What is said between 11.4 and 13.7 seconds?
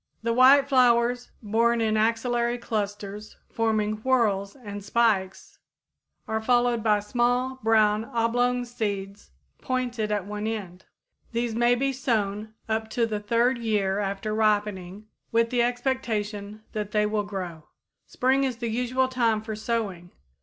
may be sown up to the third